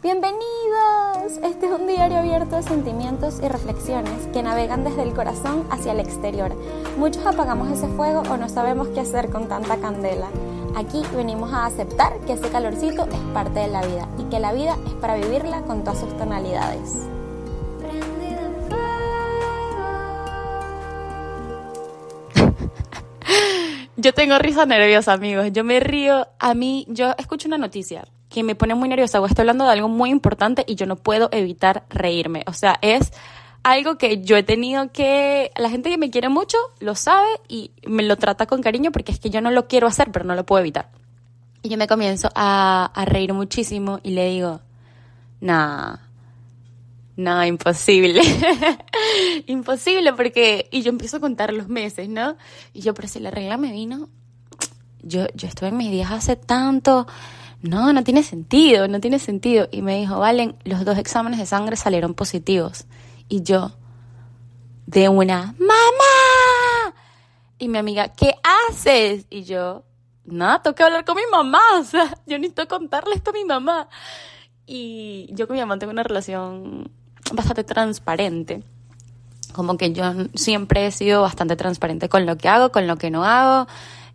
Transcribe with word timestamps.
Bienvenidos. 0.00 1.38
Este 1.42 1.66
es 1.66 1.72
un 1.72 1.88
diario 1.88 2.18
abierto 2.18 2.54
de 2.54 2.62
sentimientos 2.62 3.40
y 3.42 3.48
reflexiones 3.48 4.28
que 4.32 4.44
navegan 4.44 4.84
desde 4.84 5.02
el 5.02 5.12
corazón 5.12 5.66
hacia 5.72 5.90
el 5.90 5.98
exterior. 5.98 6.54
Muchos 6.96 7.26
apagamos 7.26 7.68
ese 7.72 7.88
fuego 7.88 8.22
o 8.30 8.36
no 8.36 8.48
sabemos 8.48 8.86
qué 8.90 9.00
hacer 9.00 9.28
con 9.28 9.48
tanta 9.48 9.76
candela. 9.78 10.28
Aquí 10.76 11.02
venimos 11.16 11.52
a 11.52 11.66
aceptar 11.66 12.16
que 12.20 12.34
ese 12.34 12.48
calorcito 12.48 13.08
es 13.08 13.18
parte 13.34 13.58
de 13.58 13.66
la 13.66 13.84
vida 13.84 14.06
y 14.18 14.22
que 14.30 14.38
la 14.38 14.52
vida 14.52 14.78
es 14.86 14.92
para 14.94 15.16
vivirla 15.16 15.62
con 15.62 15.82
todas 15.82 15.98
sus 15.98 16.16
tonalidades. 16.16 17.08
Yo 23.96 24.14
tengo 24.14 24.38
risa 24.38 24.64
nerviosa, 24.64 25.12
amigos. 25.12 25.48
Yo 25.50 25.64
me 25.64 25.80
río. 25.80 26.28
A 26.38 26.54
mí, 26.54 26.86
yo 26.88 27.16
escucho 27.18 27.48
una 27.48 27.58
noticia 27.58 28.06
que 28.28 28.42
me 28.42 28.54
pone 28.54 28.74
muy 28.74 28.88
nerviosa 28.88 29.20
o 29.20 29.26
estoy 29.26 29.42
hablando 29.42 29.64
de 29.64 29.72
algo 29.72 29.88
muy 29.88 30.10
importante 30.10 30.64
y 30.66 30.74
yo 30.74 30.86
no 30.86 30.96
puedo 30.96 31.28
evitar 31.32 31.84
reírme. 31.88 32.44
O 32.46 32.52
sea, 32.52 32.78
es 32.82 33.12
algo 33.62 33.96
que 33.98 34.22
yo 34.22 34.36
he 34.36 34.42
tenido 34.42 34.92
que... 34.92 35.50
La 35.56 35.70
gente 35.70 35.90
que 35.90 35.98
me 35.98 36.10
quiere 36.10 36.28
mucho 36.28 36.58
lo 36.80 36.94
sabe 36.94 37.28
y 37.48 37.70
me 37.86 38.02
lo 38.02 38.16
trata 38.16 38.46
con 38.46 38.62
cariño 38.62 38.92
porque 38.92 39.12
es 39.12 39.18
que 39.18 39.30
yo 39.30 39.40
no 39.40 39.50
lo 39.50 39.66
quiero 39.66 39.86
hacer, 39.86 40.10
pero 40.12 40.24
no 40.24 40.34
lo 40.34 40.44
puedo 40.44 40.60
evitar. 40.60 40.90
Y 41.62 41.70
yo 41.70 41.76
me 41.76 41.88
comienzo 41.88 42.30
a, 42.34 42.90
a 42.94 43.04
reír 43.04 43.32
muchísimo 43.32 44.00
y 44.02 44.10
le 44.10 44.28
digo, 44.28 44.60
nah, 45.40 45.96
no, 47.16 47.44
imposible. 47.44 48.22
imposible 49.46 50.12
porque... 50.12 50.68
Y 50.70 50.82
yo 50.82 50.90
empiezo 50.90 51.16
a 51.16 51.20
contar 51.20 51.52
los 51.52 51.68
meses, 51.68 52.08
¿no? 52.08 52.36
Y 52.72 52.82
yo, 52.82 52.94
pero 52.94 53.08
si 53.08 53.20
la 53.20 53.30
regla 53.30 53.56
me 53.56 53.72
vino, 53.72 54.08
yo, 55.02 55.26
yo 55.34 55.48
estuve 55.48 55.70
en 55.70 55.76
mis 55.76 55.90
días 55.90 56.12
hace 56.12 56.36
tanto. 56.36 57.06
No, 57.62 57.92
no 57.92 58.04
tiene 58.04 58.22
sentido, 58.22 58.86
no 58.88 59.00
tiene 59.00 59.18
sentido. 59.18 59.68
Y 59.70 59.82
me 59.82 59.98
dijo, 59.98 60.18
Valen, 60.18 60.56
los 60.64 60.84
dos 60.84 60.98
exámenes 60.98 61.38
de 61.38 61.46
sangre 61.46 61.76
salieron 61.76 62.14
positivos. 62.14 62.86
Y 63.28 63.42
yo, 63.42 63.72
de 64.86 65.08
una, 65.08 65.54
¡Mamá! 65.58 66.94
Y 67.58 67.68
mi 67.68 67.78
amiga, 67.78 68.08
¿qué 68.08 68.34
haces? 68.70 69.26
Y 69.30 69.42
yo, 69.42 69.82
nada, 70.24 70.62
tengo 70.62 70.76
que 70.76 70.84
hablar 70.84 71.04
con 71.04 71.16
mi 71.16 71.26
mamá. 71.30 71.60
O 71.80 71.84
sea, 71.84 72.16
yo 72.26 72.38
necesito 72.38 72.68
contarle 72.68 73.14
esto 73.14 73.30
a 73.30 73.32
mi 73.32 73.44
mamá. 73.44 73.88
Y 74.66 75.28
yo 75.32 75.46
con 75.48 75.54
mi 75.54 75.60
mamá 75.60 75.78
tengo 75.78 75.92
una 75.92 76.04
relación 76.04 76.90
bastante 77.32 77.64
transparente. 77.64 78.62
Como 79.52 79.76
que 79.76 79.92
yo 79.92 80.04
siempre 80.34 80.86
he 80.86 80.90
sido 80.92 81.22
bastante 81.22 81.56
transparente 81.56 82.08
con 82.08 82.26
lo 82.26 82.36
que 82.36 82.48
hago, 82.48 82.70
con 82.70 82.86
lo 82.86 82.96
que 82.96 83.10
no 83.10 83.24
hago. 83.24 83.68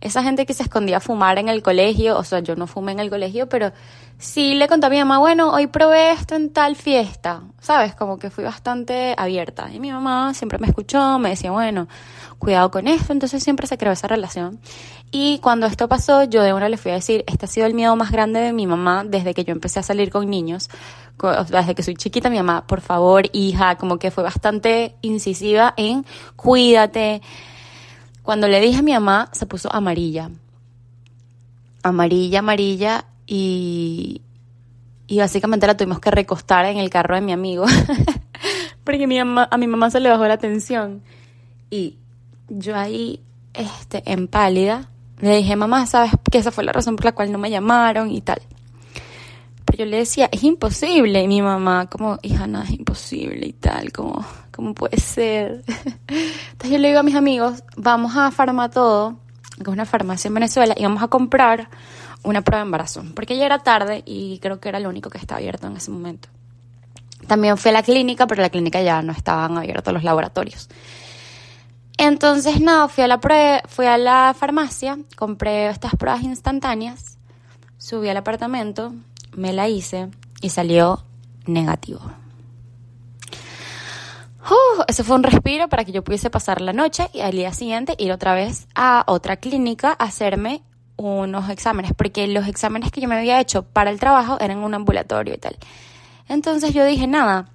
Esa 0.04 0.22
gente 0.22 0.44
que 0.44 0.52
se 0.52 0.62
escondía 0.62 0.98
a 0.98 1.00
fumar 1.00 1.38
en 1.38 1.48
el 1.48 1.62
colegio, 1.62 2.18
o 2.18 2.24
sea, 2.24 2.40
yo 2.40 2.56
no 2.56 2.66
fumé 2.66 2.92
en 2.92 3.00
el 3.00 3.08
colegio, 3.08 3.48
pero 3.48 3.72
sí 4.18 4.54
le 4.54 4.68
conté 4.68 4.86
a 4.86 4.90
mi 4.90 4.98
mamá, 4.98 5.18
bueno, 5.18 5.50
hoy 5.50 5.66
probé 5.66 6.12
esto 6.12 6.34
en 6.34 6.50
tal 6.50 6.76
fiesta, 6.76 7.40
¿sabes? 7.58 7.94
Como 7.94 8.18
que 8.18 8.28
fui 8.28 8.44
bastante 8.44 9.14
abierta. 9.16 9.70
Y 9.72 9.80
mi 9.80 9.90
mamá 9.90 10.34
siempre 10.34 10.58
me 10.58 10.66
escuchó, 10.66 11.18
me 11.18 11.30
decía, 11.30 11.52
bueno, 11.52 11.88
cuidado 12.38 12.70
con 12.70 12.86
esto, 12.86 13.14
entonces 13.14 13.42
siempre 13.42 13.66
se 13.66 13.78
creó 13.78 13.94
esa 13.94 14.06
relación. 14.06 14.60
Y 15.10 15.38
cuando 15.38 15.64
esto 15.66 15.88
pasó, 15.88 16.24
yo 16.24 16.42
de 16.42 16.52
una 16.52 16.68
le 16.68 16.76
fui 16.76 16.90
a 16.90 16.94
decir, 16.94 17.24
este 17.26 17.46
ha 17.46 17.48
sido 17.48 17.66
el 17.66 17.72
miedo 17.72 17.96
más 17.96 18.10
grande 18.10 18.40
de 18.40 18.52
mi 18.52 18.66
mamá 18.66 19.04
desde 19.04 19.32
que 19.32 19.44
yo 19.44 19.52
empecé 19.52 19.80
a 19.80 19.82
salir 19.82 20.10
con 20.10 20.28
niños, 20.28 20.68
desde 21.48 21.74
que 21.74 21.82
soy 21.82 21.94
chiquita, 21.94 22.28
mi 22.28 22.36
mamá, 22.36 22.66
por 22.66 22.82
favor, 22.82 23.24
hija, 23.32 23.76
como 23.76 23.98
que 23.98 24.10
fue 24.10 24.22
bastante 24.22 24.96
incisiva 25.00 25.72
en 25.78 26.04
cuídate. 26.36 27.22
Cuando 28.24 28.48
le 28.48 28.58
dije 28.58 28.78
a 28.78 28.82
mi 28.82 28.92
mamá, 28.92 29.28
se 29.32 29.44
puso 29.44 29.70
amarilla. 29.70 30.30
Amarilla, 31.82 32.38
amarilla, 32.38 33.04
y, 33.26 34.22
y 35.06 35.18
básicamente 35.18 35.66
la 35.66 35.76
tuvimos 35.76 36.00
que 36.00 36.10
recostar 36.10 36.64
en 36.64 36.78
el 36.78 36.88
carro 36.88 37.14
de 37.14 37.20
mi 37.20 37.32
amigo. 37.32 37.66
Porque 38.84 39.06
mi 39.06 39.18
mamá, 39.18 39.46
a 39.50 39.58
mi 39.58 39.66
mamá 39.66 39.90
se 39.90 40.00
le 40.00 40.08
bajó 40.08 40.26
la 40.26 40.38
tensión. 40.38 41.02
Y 41.68 41.98
yo 42.48 42.74
ahí, 42.76 43.20
este, 43.52 44.02
en 44.10 44.26
pálida, 44.26 44.88
le 45.20 45.36
dije, 45.36 45.54
mamá, 45.54 45.86
¿sabes 45.86 46.12
que 46.30 46.38
esa 46.38 46.50
fue 46.50 46.64
la 46.64 46.72
razón 46.72 46.96
por 46.96 47.04
la 47.04 47.12
cual 47.12 47.30
no 47.30 47.36
me 47.36 47.50
llamaron 47.50 48.10
y 48.10 48.22
tal? 48.22 48.40
Yo 49.76 49.84
le 49.86 49.98
decía, 49.98 50.28
es 50.30 50.42
imposible. 50.42 51.26
Mi 51.26 51.42
mamá, 51.42 51.86
como, 51.86 52.18
hija, 52.22 52.46
nada, 52.46 52.64
es 52.64 52.70
imposible 52.70 53.46
y 53.46 53.52
tal, 53.52 53.92
como, 53.92 54.24
¿cómo 54.52 54.74
puede 54.74 54.98
ser? 54.98 55.64
Entonces 56.08 56.70
yo 56.70 56.78
le 56.78 56.88
digo 56.88 57.00
a 57.00 57.02
mis 57.02 57.16
amigos, 57.16 57.62
vamos 57.76 58.16
a 58.16 58.30
Farmatodo, 58.30 59.16
que 59.56 59.62
es 59.62 59.68
una 59.68 59.84
farmacia 59.84 60.28
en 60.28 60.34
Venezuela, 60.34 60.74
y 60.76 60.82
vamos 60.82 61.02
a 61.02 61.08
comprar 61.08 61.68
una 62.22 62.42
prueba 62.42 62.62
de 62.62 62.66
embarazo. 62.66 63.04
Porque 63.14 63.36
ya 63.36 63.46
era 63.46 63.60
tarde 63.60 64.02
y 64.06 64.38
creo 64.40 64.60
que 64.60 64.68
era 64.68 64.80
lo 64.80 64.88
único 64.88 65.10
que 65.10 65.18
estaba 65.18 65.38
abierto 65.38 65.66
en 65.66 65.76
ese 65.76 65.90
momento. 65.90 66.28
También 67.26 67.56
fui 67.56 67.70
a 67.70 67.72
la 67.72 67.82
clínica, 67.82 68.26
pero 68.26 68.42
la 68.42 68.50
clínica 68.50 68.82
ya 68.82 69.02
no 69.02 69.12
estaban 69.12 69.56
abiertos 69.56 69.94
los 69.94 70.04
laboratorios. 70.04 70.68
Entonces, 71.96 72.60
nada, 72.60 72.88
fui 72.88 73.04
a 73.04 73.08
la 73.08 73.20
fui 73.68 73.86
a 73.86 73.98
la 73.98 74.34
farmacia, 74.36 74.98
compré 75.16 75.68
estas 75.68 75.94
pruebas 75.94 76.22
instantáneas, 76.22 77.18
subí 77.78 78.08
al 78.08 78.16
apartamento, 78.16 78.92
me 79.36 79.52
la 79.52 79.68
hice 79.68 80.08
y 80.40 80.50
salió 80.50 81.04
negativo. 81.46 82.00
Ese 84.86 85.04
fue 85.04 85.16
un 85.16 85.22
respiro 85.22 85.68
para 85.68 85.84
que 85.84 85.92
yo 85.92 86.04
pudiese 86.04 86.30
pasar 86.30 86.60
la 86.60 86.72
noche 86.72 87.08
y 87.12 87.20
al 87.20 87.32
día 87.32 87.52
siguiente 87.52 87.94
ir 87.98 88.12
otra 88.12 88.34
vez 88.34 88.68
a 88.74 89.04
otra 89.06 89.36
clínica 89.36 89.96
a 89.98 90.04
hacerme 90.04 90.62
unos 90.96 91.48
exámenes, 91.48 91.92
porque 91.96 92.26
los 92.28 92.46
exámenes 92.46 92.92
que 92.92 93.00
yo 93.00 93.08
me 93.08 93.16
había 93.16 93.40
hecho 93.40 93.64
para 93.64 93.90
el 93.90 93.98
trabajo 93.98 94.36
eran 94.40 94.58
en 94.58 94.64
un 94.64 94.74
ambulatorio 94.74 95.34
y 95.34 95.38
tal. 95.38 95.56
Entonces 96.28 96.74
yo 96.74 96.84
dije, 96.84 97.06
nada, 97.06 97.46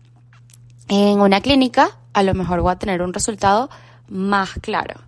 en 0.87 1.21
una 1.21 1.39
clínica 1.41 1.97
a 2.13 2.23
lo 2.23 2.33
mejor 2.33 2.61
voy 2.61 2.71
a 2.71 2.79
tener 2.79 3.01
un 3.01 3.13
resultado 3.13 3.69
más 4.07 4.53
claro. 4.61 5.01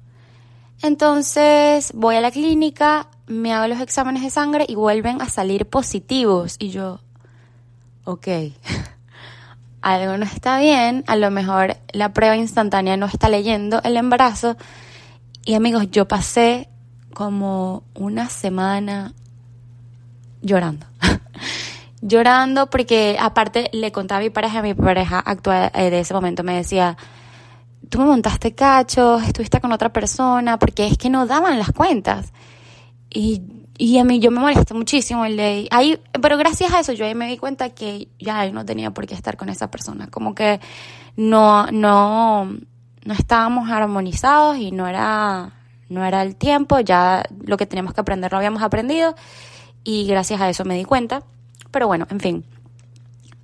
Entonces 0.84 1.92
voy 1.94 2.16
a 2.16 2.22
la 2.22 2.31
clínica, 2.31 3.08
me 3.28 3.53
hago 3.53 3.68
los 3.68 3.80
exámenes 3.80 4.24
de 4.24 4.30
sangre 4.30 4.66
y 4.68 4.75
vuelven 4.75 5.22
a 5.22 5.30
salir 5.30 5.68
positivos. 5.68 6.56
Y 6.58 6.69
yo, 6.69 7.00
ok, 8.03 8.28
algo 9.81 10.18
no 10.18 10.25
está 10.25 10.59
bien, 10.59 11.03
a 11.08 11.16
lo 11.16 11.30
mejor 11.30 11.78
la 11.94 12.14
prueba 12.14 12.36
instantánea 12.36 12.97
no 12.97 13.06
está 13.06 13.30
leyendo 13.30 13.81
el 13.84 13.96
embarazo. 13.96 14.58
Y 15.46 15.53
amigos, 15.53 15.90
yo 15.92 16.08
pasé 16.08 16.68
como 17.13 17.84
una 17.94 18.30
semana 18.30 19.13
llorando. 20.42 20.88
llorando 22.02 22.69
porque 22.72 23.18
aparte 23.19 23.69
le 23.74 23.92
contaba 23.92 24.19
a 24.19 24.24
mi 24.24 24.30
pareja, 24.31 24.62
mi 24.63 24.74
pareja 24.74 25.19
actual 25.19 25.72
eh, 25.75 25.92
de 25.92 26.00
ese 26.00 26.13
momento 26.13 26.44
me 26.44 26.56
decía, 26.56 26.98
tú 27.90 28.00
me 28.00 28.06
montaste 28.06 28.53
cachos, 28.53 29.24
estuviste 29.24 29.59
con 29.59 29.72
otra 29.72 29.92
persona, 29.92 30.58
porque 30.59 30.88
es 30.88 30.97
que 30.97 31.09
no 31.09 31.25
daban 31.25 31.58
las 31.59 31.72
cuentas. 31.72 32.31
Y, 33.09 33.42
y 33.78 33.97
a 33.97 34.03
mí 34.03 34.19
yo 34.19 34.31
me 34.31 34.40
molesté 34.40 34.74
muchísimo 34.74 35.25
el 35.25 35.38
de 35.38 35.68
ahí, 35.72 36.00
pero 36.22 36.38
gracias 36.38 36.74
a 36.74 36.80
eso 36.80 36.94
yo 36.94 37.06
ahí 37.06 37.16
me 37.16 37.28
di 37.28 37.38
cuenta 37.38 37.72
que 37.72 38.08
ya 38.19 38.50
no 38.52 38.66
tenía 38.66 38.92
por 38.92 39.08
qué 39.08 39.16
estar 39.16 39.38
con 39.38 39.50
esa 39.50 39.69
persona, 39.69 40.08
como 40.08 40.36
que 40.36 40.59
no, 41.18 41.68
no, 41.68 42.46
no 42.46 43.14
estábamos 43.14 43.69
armonizados 43.69 44.58
y 44.58 44.72
no 44.72 44.88
era, 44.88 45.53
no 45.90 46.06
era 46.06 46.22
el 46.22 46.36
tiempo, 46.36 46.80
ya 46.80 47.24
lo 47.44 47.58
que 47.58 47.66
teníamos 47.66 47.94
que 47.94 48.02
aprender 48.02 48.31
lo 48.31 48.38
habíamos 48.38 48.62
aprendido 48.62 49.16
y 49.84 50.06
gracias 50.06 50.40
a 50.42 50.50
eso 50.50 50.63
me 50.66 50.75
di 50.75 50.86
cuenta. 50.86 51.24
Pero 51.72 51.88
bueno, 51.88 52.06
en 52.09 52.19
fin, 52.19 52.46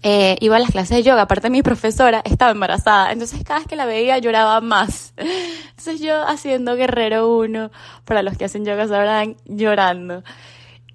eh, 0.09 0.37
iba 0.39 0.55
a 0.55 0.59
las 0.59 0.71
clases 0.71 0.95
de 0.95 1.03
yoga, 1.03 1.23
aparte 1.23 1.49
mi 1.49 1.61
profesora 1.61 2.21
estaba 2.23 2.51
embarazada, 2.51 3.11
entonces 3.11 3.43
cada 3.43 3.59
vez 3.59 3.67
que 3.67 3.75
la 3.75 3.85
veía 3.85 4.17
lloraba 4.19 4.61
más. 4.61 5.13
Entonces 5.17 5.99
yo 5.99 6.25
haciendo 6.25 6.77
guerrero 6.77 7.37
uno, 7.37 7.71
para 8.05 8.23
los 8.23 8.37
que 8.37 8.45
hacen 8.45 8.63
yoga 8.63 8.87
sabrán, 8.87 9.35
llorando. 9.43 10.23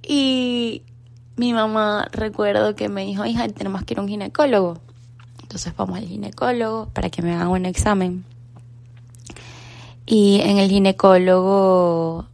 Y 0.03 0.81
mi 1.37 1.53
mamá 1.53 2.09
recuerdo 2.11 2.75
que 2.75 2.89
me 2.89 3.05
dijo, 3.05 3.27
hija, 3.27 3.47
tenemos 3.49 3.85
que 3.85 3.93
ir 3.93 3.99
a 3.99 4.03
un 4.03 4.09
ginecólogo. 4.09 4.79
Entonces 5.43 5.77
vamos 5.77 5.99
al 5.99 6.07
ginecólogo 6.07 6.89
para 6.95 7.11
que 7.11 7.21
me 7.21 7.35
haga 7.35 7.51
un 7.51 7.67
examen. 7.67 8.25
Y 10.07 10.41
en 10.41 10.57
el 10.57 10.71
ginecólogo 10.71 12.29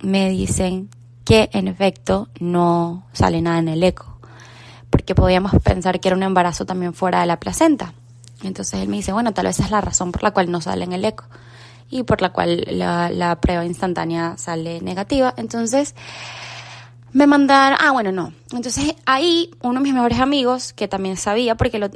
me 0.00 0.30
dicen 0.30 0.90
que 1.24 1.50
en 1.52 1.66
efecto 1.66 2.28
no 2.38 3.04
sale 3.12 3.42
nada 3.42 3.58
en 3.58 3.68
el 3.68 3.82
eco 3.82 4.11
porque 4.92 5.14
podíamos 5.14 5.52
pensar 5.62 5.98
que 6.00 6.08
era 6.08 6.16
un 6.16 6.22
embarazo 6.22 6.66
también 6.66 6.92
fuera 6.92 7.22
de 7.22 7.26
la 7.26 7.40
placenta. 7.40 7.94
Entonces 8.42 8.80
él 8.80 8.88
me 8.88 8.96
dice, 8.96 9.12
bueno, 9.12 9.32
tal 9.32 9.46
vez 9.46 9.58
es 9.58 9.70
la 9.70 9.80
razón 9.80 10.12
por 10.12 10.22
la 10.22 10.32
cual 10.32 10.50
no 10.50 10.60
sale 10.60 10.84
en 10.84 10.92
el 10.92 11.04
eco 11.04 11.24
y 11.90 12.02
por 12.02 12.20
la 12.20 12.28
cual 12.30 12.64
la, 12.68 13.38
prueba 13.40 13.64
instantánea 13.64 14.36
sale 14.36 14.82
negativa. 14.82 15.32
Entonces 15.38 15.94
me 17.12 17.26
mandaron, 17.26 17.78
ah, 17.80 17.90
bueno, 17.92 18.12
no. 18.12 18.34
Entonces 18.52 18.94
ahí 19.06 19.50
uno 19.62 19.80
de 19.80 19.84
mis 19.84 19.94
mejores 19.94 20.20
amigos, 20.20 20.74
que 20.74 20.88
también 20.88 21.16
sabía, 21.16 21.54
porque 21.54 21.90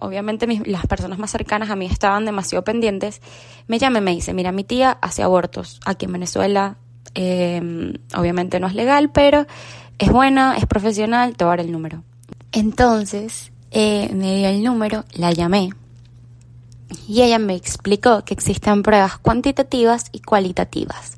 obviamente 0.00 0.48
las 0.66 0.86
personas 0.86 1.20
más 1.20 1.30
cercanas 1.30 1.70
a 1.70 1.76
mí 1.76 1.86
estaban 1.86 2.24
demasiado 2.24 2.64
pendientes, 2.64 3.22
me 3.68 3.78
llama 3.78 3.98
y 3.98 4.02
me 4.02 4.10
dice, 4.12 4.34
mira, 4.34 4.50
mi 4.50 4.64
tía 4.64 4.98
hace 5.00 5.22
abortos 5.22 5.80
aquí 5.86 6.06
en 6.06 6.12
Venezuela. 6.12 6.78
Em, 7.14 7.94
obviamente 8.16 8.58
no 8.58 8.66
es 8.66 8.74
legal, 8.74 9.10
pero 9.10 9.46
es 9.98 10.10
buena, 10.10 10.56
es 10.56 10.66
profesional, 10.66 11.36
te 11.36 11.44
voy 11.44 11.54
a 11.54 11.56
dar 11.56 11.66
el 11.66 11.72
número 11.72 12.02
Entonces 12.52 13.52
eh, 13.70 14.10
me 14.14 14.36
dio 14.36 14.48
el 14.48 14.62
número, 14.62 15.04
la 15.12 15.32
llamé 15.32 15.70
y 17.06 17.22
ella 17.22 17.38
me 17.38 17.54
explicó 17.54 18.24
que 18.24 18.34
existen 18.34 18.82
pruebas 18.82 19.18
cuantitativas 19.18 20.06
y 20.12 20.20
cualitativas. 20.20 21.16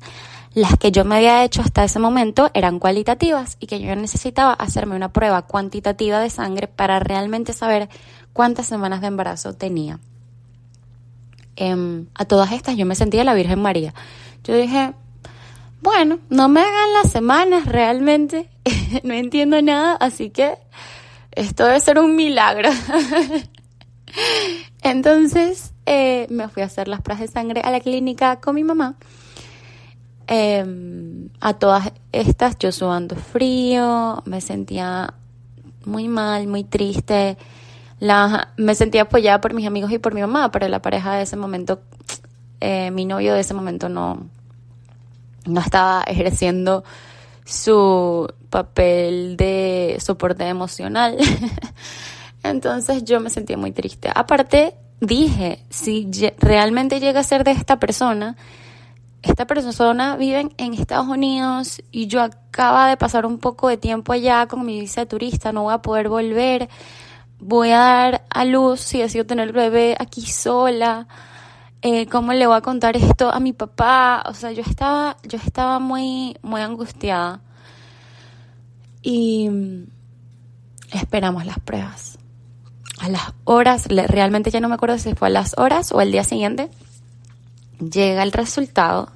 Las 0.53 0.77
que 0.77 0.91
yo 0.91 1.03
me 1.03 1.15
había 1.15 1.43
hecho 1.43 1.61
hasta 1.61 1.83
ese 1.83 1.97
momento 1.97 2.51
eran 2.53 2.77
cualitativas 2.77 3.57
y 3.59 3.65
que 3.65 3.79
yo 3.79 3.95
necesitaba 3.95 4.53
hacerme 4.53 4.95
una 4.95 5.11
prueba 5.11 5.41
cuantitativa 5.43 6.19
de 6.19 6.29
sangre 6.29 6.67
para 6.67 6.99
realmente 6.99 7.53
saber 7.53 7.89
cuántas 8.33 8.67
semanas 8.67 9.01
de 9.01 9.07
embarazo 9.07 9.53
tenía. 9.53 9.99
Em, 11.55 12.05
a 12.13 12.25
todas 12.25 12.51
estas 12.51 12.77
yo 12.77 12.85
me 12.85 12.93
sentía 12.95 13.23
la 13.23 13.33
Virgen 13.33 13.61
María. 13.61 13.95
Yo 14.43 14.55
dije, 14.55 14.93
bueno, 15.81 16.19
no 16.29 16.49
me 16.49 16.61
hagan 16.61 16.93
las 17.01 17.11
semanas 17.11 17.65
realmente, 17.65 18.47
no 19.03 19.13
entiendo 19.13 19.59
nada, 19.61 19.95
así 19.95 20.29
que 20.29 20.57
esto 21.35 21.65
debe 21.65 21.79
ser 21.79 21.99
un 21.99 22.15
milagro. 22.15 22.69
Entonces 24.81 25.73
eh, 25.85 26.27
me 26.29 26.47
fui 26.49 26.63
a 26.63 26.65
hacer 26.65 26.87
las 26.87 27.01
pruebas 27.01 27.21
de 27.21 27.27
sangre 27.27 27.61
a 27.61 27.71
la 27.71 27.79
clínica 27.79 28.39
con 28.39 28.55
mi 28.55 28.63
mamá. 28.63 28.95
Em, 30.27 31.29
a 31.41 31.53
todas 31.53 31.91
estas 32.11 32.57
yo 32.57 32.71
sudando 32.71 33.15
frío, 33.15 34.23
me 34.25 34.41
sentía 34.41 35.13
muy 35.85 36.07
mal, 36.07 36.47
muy 36.47 36.63
triste. 36.63 37.37
La, 37.99 38.53
me 38.57 38.75
sentía 38.75 39.03
apoyada 39.03 39.41
por 39.41 39.53
mis 39.53 39.67
amigos 39.67 39.91
y 39.91 39.99
por 39.99 40.13
mi 40.13 40.21
mamá, 40.21 40.51
pero 40.51 40.67
la 40.67 40.81
pareja 40.81 41.15
de 41.15 41.23
ese 41.23 41.37
momento, 41.37 41.81
eh, 42.59 42.91
mi 42.91 43.05
novio 43.05 43.33
de 43.33 43.41
ese 43.41 43.53
momento 43.53 43.89
no, 43.89 44.27
no 45.45 45.61
estaba 45.61 46.03
ejerciendo 46.07 46.83
su 47.45 48.31
papel 48.49 49.35
de 49.37 49.97
soporte 49.99 50.47
emocional. 50.47 51.17
Entonces 52.43 53.03
yo 53.03 53.19
me 53.19 53.29
sentía 53.29 53.57
muy 53.57 53.71
triste. 53.71 54.09
Aparte, 54.13 54.75
dije, 54.99 55.63
si 55.69 56.09
realmente 56.39 56.99
llega 56.99 57.21
a 57.21 57.23
ser 57.23 57.43
de 57.43 57.51
esta 57.51 57.79
persona, 57.79 58.35
esta 59.21 59.47
persona 59.47 60.17
vive 60.17 60.51
en 60.57 60.73
Estados 60.73 61.07
Unidos 61.07 61.81
y 61.91 62.07
yo 62.07 62.21
acaba 62.21 62.89
de 62.89 62.97
pasar 62.97 63.25
un 63.25 63.39
poco 63.39 63.69
de 63.69 63.77
tiempo 63.77 64.11
allá 64.11 64.47
con 64.47 64.65
mi 64.65 64.81
visa 64.81 65.01
de 65.01 65.07
turista, 65.07 65.53
no 65.53 65.63
voy 65.63 65.73
a 65.73 65.81
poder 65.81 66.09
volver, 66.09 66.69
voy 67.39 67.69
a 67.69 67.77
dar 67.77 68.25
a 68.29 68.43
luz 68.43 68.81
si 68.81 68.99
decido 68.99 69.25
tener 69.25 69.47
el 69.47 69.53
bebé 69.53 69.95
aquí 69.97 70.21
sola, 70.25 71.07
eh, 71.85 72.07
cómo 72.07 72.31
le 72.31 72.47
voy 72.47 72.55
a 72.55 72.61
contar 72.61 72.95
esto 72.95 73.29
a 73.29 73.41
mi 73.41 73.51
papá, 73.51 74.23
o 74.27 74.33
sea, 74.33 74.53
yo 74.53 74.61
estaba, 74.61 75.17
yo 75.27 75.37
estaba 75.37 75.79
muy, 75.79 76.37
muy 76.41 76.61
angustiada 76.61 77.41
y 79.01 79.49
esperamos 80.93 81.45
las 81.45 81.59
pruebas. 81.59 82.17
A 82.99 83.09
las 83.09 83.33
horas, 83.43 83.87
realmente 83.89 84.49
ya 84.49 84.61
no 84.61 84.69
me 84.69 84.75
acuerdo 84.75 84.97
si 84.97 85.13
fue 85.13 85.27
a 85.27 85.31
las 85.31 85.57
horas 85.57 85.91
o 85.91 85.99
el 85.99 86.13
día 86.13 86.23
siguiente, 86.23 86.69
llega 87.79 88.23
el 88.23 88.31
resultado 88.31 89.11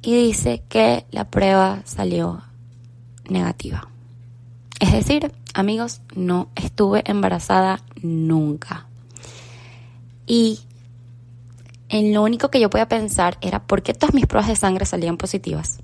y 0.00 0.14
dice 0.14 0.62
que 0.68 1.06
la 1.10 1.28
prueba 1.28 1.80
salió 1.84 2.40
negativa. 3.28 3.88
Es 4.78 4.92
decir, 4.92 5.32
amigos, 5.54 6.02
no 6.14 6.50
estuve 6.54 7.02
embarazada 7.04 7.80
nunca. 8.00 8.86
Y 10.24 10.60
en 11.88 12.12
lo 12.12 12.22
único 12.22 12.50
que 12.50 12.60
yo 12.60 12.70
podía 12.70 12.88
pensar 12.88 13.38
era 13.40 13.60
por 13.60 13.82
qué 13.82 13.94
todas 13.94 14.14
mis 14.14 14.26
pruebas 14.26 14.48
de 14.48 14.56
sangre 14.56 14.84
salían 14.84 15.16
positivas. 15.16 15.80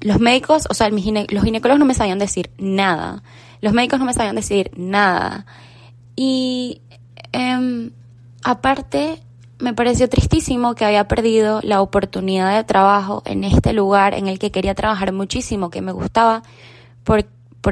Los 0.00 0.20
médicos, 0.20 0.66
o 0.70 0.74
sea, 0.74 0.88
los 0.90 1.02
ginecólogos 1.02 1.78
no 1.78 1.84
me 1.84 1.94
sabían 1.94 2.18
decir 2.18 2.50
nada. 2.58 3.22
Los 3.60 3.72
médicos 3.72 3.98
no 3.98 4.04
me 4.04 4.14
sabían 4.14 4.36
decir 4.36 4.70
nada. 4.76 5.44
Y 6.14 6.80
em, 7.32 7.90
aparte, 8.44 9.20
me 9.58 9.74
pareció 9.74 10.08
tristísimo 10.08 10.76
que 10.76 10.84
había 10.84 11.08
perdido 11.08 11.60
la 11.64 11.82
oportunidad 11.82 12.56
de 12.56 12.62
trabajo 12.62 13.22
en 13.24 13.42
este 13.42 13.72
lugar 13.72 14.14
en 14.14 14.28
el 14.28 14.38
que 14.38 14.52
quería 14.52 14.76
trabajar 14.76 15.12
muchísimo, 15.12 15.70
que 15.70 15.82
me 15.82 15.90
gustaba 15.90 16.44
por 17.02 17.24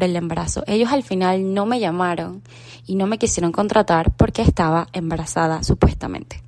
el 0.03 0.17
embarazo. 0.17 0.65
Ellos 0.67 0.93
al 0.93 1.05
final 1.05 1.55
no 1.55 1.65
me 1.65 1.79
llamaron 1.79 2.43
y 2.87 2.97
no 2.97 3.07
me 3.07 3.19
quisieron 3.19 3.53
contratar 3.53 4.11
porque 4.11 4.43
estaba 4.43 4.89
embarazada, 4.93 5.63
supuestamente. 5.63 6.43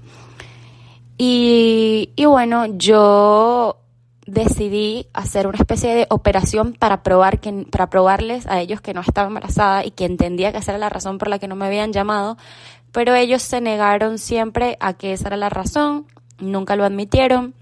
Y, 1.20 2.25
bueno, 2.25 2.67
yo 2.67 3.79
decidí 4.25 5.09
hacer 5.12 5.49
una 5.49 5.59
especie 5.59 5.93
de 5.93 6.06
operación 6.11 6.75
para 6.75 7.03
probar 7.03 7.41
que, 7.41 7.67
para 7.70 7.91
probarles 7.91 8.47
a 8.47 8.61
ellos 8.61 8.81
que 8.81 8.94
no 8.94 9.00
estaba 9.00 9.26
embarazada 9.26 9.85
y 9.85 9.91
que 9.91 10.05
entendía 10.05 10.53
que 10.53 10.59
esa 10.59 10.73
era 10.73 10.79
la 10.79 10.91
razón 10.91 11.19
por 11.19 11.29
la 11.29 11.38
que 11.41 11.49
no 11.49 11.56
me 11.56 11.67
habían 11.67 11.93
llamado, 11.93 12.37
pero 12.93 13.15
ellos 13.15 13.43
se 13.43 13.61
negaron 13.61 14.19
siempre 14.19 14.76
a 14.81 14.94
que 14.94 15.12
esa 15.12 15.29
era 15.29 15.37
la 15.37 15.49
razón, 15.49 16.06
nunca 16.38 16.76
lo 16.76 16.85
admitieron 16.85 17.55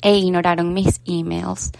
e 0.00 0.16
ignoraron 0.16 0.72
mis 0.72 1.00
emails 1.04 1.72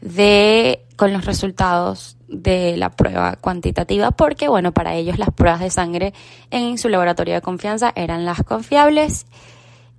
de 0.00 0.84
con 0.96 1.12
los 1.12 1.24
resultados 1.24 2.16
de 2.28 2.76
la 2.76 2.90
prueba 2.90 3.36
cuantitativa 3.36 4.10
porque 4.10 4.48
bueno, 4.48 4.72
para 4.72 4.94
ellos 4.94 5.18
las 5.18 5.30
pruebas 5.30 5.60
de 5.60 5.70
sangre 5.70 6.14
en 6.50 6.78
su 6.78 6.88
laboratorio 6.88 7.34
de 7.34 7.40
confianza 7.40 7.92
eran 7.94 8.24
las 8.24 8.42
confiables 8.42 9.26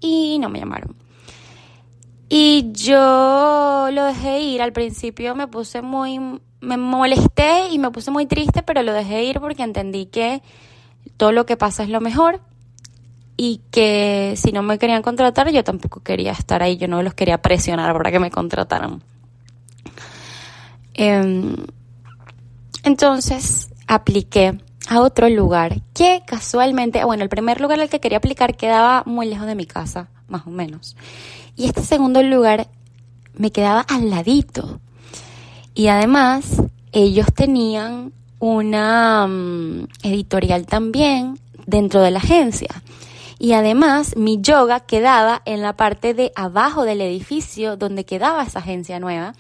y 0.04 0.40
no 0.40 0.50
me 0.50 0.60
llamaron. 0.60 0.96
Y 2.30 2.72
yo 2.72 3.90
lo 3.92 4.06
dejé 4.06 4.42
ir, 4.42 4.62
al 4.62 4.74
principio 4.74 5.36
me 5.36 5.48
puse 5.48 5.82
muy 5.82 6.20
me 6.64 6.78
molesté 6.78 7.70
y 7.72 7.78
me 7.78 7.92
puse 7.92 8.10
muy 8.10 8.26
triste, 8.26 8.64
pero 8.64 8.82
lo 8.84 8.94
dejé 8.94 9.26
ir 9.26 9.40
porque 9.40 9.64
entendí 9.64 10.06
que 10.06 10.42
todo 11.18 11.32
lo 11.32 11.46
que 11.46 11.58
pasa 11.58 11.84
es 11.84 11.90
lo 11.90 12.02
mejor 12.02 12.40
y 13.36 13.62
que 13.72 14.36
si 14.38 14.52
no 14.52 14.64
me 14.64 14.80
querían 14.80 15.02
contratar 15.02 15.52
yo 15.52 15.64
tampoco 15.64 16.02
quería 16.02 16.32
estar 16.32 16.64
ahí, 16.64 16.78
yo 16.78 16.88
no 16.88 17.04
los 17.04 17.14
quería 17.14 17.42
presionar 17.42 17.94
para 17.94 18.12
que 18.12 18.20
me 18.20 18.32
contrataran. 18.32 19.04
Em, 20.94 21.56
entonces 22.84 23.70
apliqué 23.88 24.58
a 24.90 25.02
otro 25.02 25.30
lugar 25.30 25.82
que 25.94 26.24
casualmente, 26.26 27.04
bueno, 27.06 27.24
el 27.24 27.30
primer 27.30 27.62
lugar 27.62 27.80
al 27.80 27.90
que 27.90 28.00
quería 28.00 28.18
aplicar 28.18 28.56
quedaba 28.56 29.04
muy 29.06 29.28
lejos 29.28 29.48
de 29.48 29.56
mi 29.56 29.66
casa, 29.66 30.10
más 30.28 30.46
o 30.46 30.50
menos. 30.50 30.96
Y 31.56 31.66
este 31.66 31.82
segundo 31.82 32.22
lugar 32.22 32.68
me 33.36 33.52
quedaba 33.52 33.82
al 33.82 34.10
ladito. 34.10 34.80
Y 35.74 35.88
además 35.88 36.62
ellos 36.92 37.28
tenían 37.34 38.14
una 38.40 39.26
mm, 39.28 39.88
editorial 40.04 40.66
también 40.66 41.40
dentro 41.66 42.02
de 42.02 42.12
la 42.12 42.20
agencia. 42.20 42.84
Y 43.40 43.54
además 43.54 44.16
mi 44.16 44.40
yoga 44.42 44.82
quedaba 44.82 45.42
en 45.46 45.62
la 45.62 45.76
parte 45.76 46.14
de 46.14 46.32
abajo 46.36 46.84
del 46.84 47.02
edificio 47.02 47.78
donde 47.78 48.06
quedaba 48.06 48.44
esa 48.44 48.60
agencia 48.60 49.00
nueva. 49.00 49.34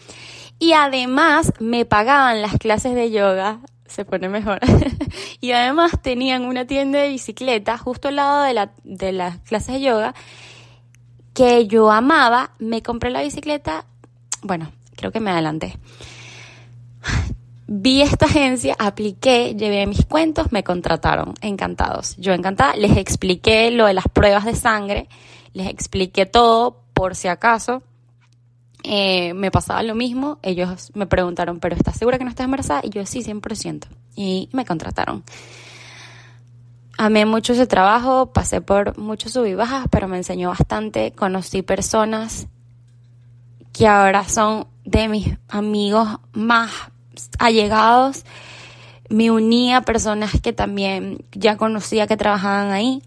Y 0.59 0.73
además 0.73 1.53
me 1.59 1.85
pagaban 1.85 2.41
las 2.41 2.57
clases 2.57 2.95
de 2.95 3.11
yoga, 3.11 3.59
se 3.93 4.05
pone 4.05 4.29
mejor. 4.29 4.59
y 5.41 5.51
además 5.51 5.91
tenían 6.01 6.45
una 6.45 6.65
tienda 6.65 6.99
de 6.99 7.09
bicicleta 7.09 7.77
justo 7.77 8.07
al 8.07 8.17
lado 8.17 8.43
de, 8.43 8.53
la, 8.53 8.71
de 8.83 9.11
las 9.11 9.37
clases 9.39 9.75
de 9.75 9.81
yoga 9.81 10.15
que 11.33 11.67
yo 11.67 11.91
amaba. 11.91 12.51
Me 12.59 12.81
compré 12.81 13.09
la 13.09 13.21
bicicleta, 13.21 13.85
bueno, 14.41 14.71
creo 14.95 15.11
que 15.11 15.19
me 15.19 15.31
adelanté 15.31 15.77
vi 17.67 18.01
esta 18.01 18.25
agencia, 18.25 18.75
apliqué, 18.77 19.55
llevé 19.55 19.87
mis 19.87 20.05
cuentos, 20.05 20.51
me 20.51 20.63
contrataron, 20.63 21.33
encantados. 21.41 22.15
Yo 22.17 22.33
encantada, 22.33 22.75
les 22.75 22.97
expliqué 22.97 23.71
lo 23.71 23.87
de 23.87 23.93
las 23.93 24.07
pruebas 24.07 24.45
de 24.45 24.55
sangre, 24.55 25.07
les 25.53 25.67
expliqué 25.67 26.25
todo 26.25 26.83
por 26.93 27.15
si 27.15 27.27
acaso. 27.27 27.83
Eh, 28.83 29.33
me 29.33 29.49
pasaba 29.49 29.81
lo 29.81 29.95
mismo, 29.95 30.39
ellos 30.41 30.91
me 30.93 31.05
preguntaron, 31.05 31.59
¿pero 31.59 31.75
estás 31.75 31.97
segura 31.97 32.17
que 32.17 32.25
no 32.25 32.29
estás 32.29 32.45
embarazada? 32.45 32.81
Y 32.83 32.89
yo 32.89 33.05
sí, 33.05 33.23
100%. 33.23 33.87
Y 34.15 34.49
me 34.51 34.65
contrataron. 34.65 35.23
Amé 36.97 37.25
mucho 37.25 37.53
ese 37.53 37.65
trabajo, 37.65 38.33
pasé 38.33 38.61
por 38.61 38.97
muchos 38.97 39.31
sub 39.33 39.45
y 39.45 39.55
bajas, 39.55 39.87
pero 39.89 40.07
me 40.07 40.17
enseñó 40.17 40.49
bastante. 40.49 41.11
Conocí 41.13 41.61
personas 41.61 42.47
que 43.71 43.87
ahora 43.87 44.27
son 44.27 44.67
de 44.85 45.07
mis 45.07 45.37
amigos 45.49 46.19
más 46.33 46.71
allegados, 47.39 48.25
me 49.09 49.31
uní 49.31 49.73
a 49.73 49.81
personas 49.81 50.39
que 50.41 50.53
también 50.53 51.25
ya 51.31 51.57
conocía 51.57 52.07
que 52.07 52.17
trabajaban 52.17 52.71
ahí. 52.71 53.01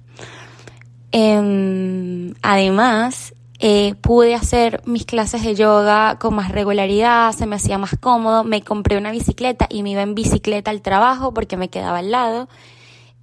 Em, 1.12 2.34
además, 2.42 3.34
eh, 3.58 3.94
pude 4.02 4.34
hacer 4.34 4.82
mis 4.84 5.06
clases 5.06 5.42
de 5.42 5.54
yoga 5.54 6.18
con 6.18 6.34
más 6.34 6.50
regularidad, 6.50 7.32
se 7.32 7.46
me 7.46 7.56
hacía 7.56 7.78
más 7.78 7.96
cómodo, 7.98 8.44
me 8.44 8.62
compré 8.62 8.98
una 8.98 9.10
bicicleta 9.10 9.66
y 9.70 9.82
me 9.82 9.90
iba 9.90 10.02
en 10.02 10.14
bicicleta 10.14 10.70
al 10.70 10.82
trabajo 10.82 11.32
porque 11.32 11.56
me 11.56 11.68
quedaba 11.68 11.98
al 11.98 12.10
lado. 12.10 12.48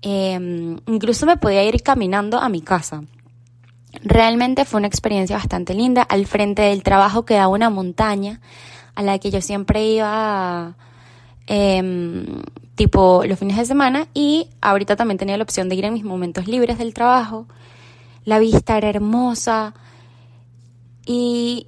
Em, 0.01 0.77
incluso 0.87 1.25
me 1.25 1.37
podía 1.37 1.63
ir 1.63 1.81
caminando 1.83 2.39
a 2.39 2.49
mi 2.49 2.61
casa. 2.61 3.03
Realmente 4.03 4.65
fue 4.65 4.79
una 4.79 4.87
experiencia 4.87 5.37
bastante 5.37 5.75
linda. 5.75 6.01
Al 6.01 6.25
frente 6.25 6.63
del 6.63 6.81
trabajo 6.81 7.25
quedaba 7.25 7.47
una 7.49 7.69
montaña 7.69 8.41
a 8.95 9.03
la 9.03 9.19
que 9.19 9.29
yo 9.29 9.39
siempre 9.39 9.85
iba 9.85 10.75
em, 11.45 12.41
tipo 12.75 13.23
los 13.25 13.37
fines 13.37 13.57
de 13.57 13.65
semana 13.65 14.07
y 14.13 14.49
ahorita 14.61 14.95
también 14.95 15.17
tenía 15.19 15.37
la 15.37 15.43
opción 15.43 15.69
de 15.69 15.75
ir 15.75 15.85
en 15.85 15.93
mis 15.93 16.03
momentos 16.03 16.47
libres 16.47 16.79
del 16.79 16.93
trabajo. 16.93 17.45
La 18.25 18.39
vista 18.39 18.77
era 18.77 18.89
hermosa 18.89 19.73
y 21.05 21.67